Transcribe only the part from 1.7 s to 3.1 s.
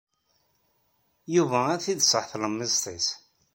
ad t-id-tṣaḥ tlemmiẓt-is.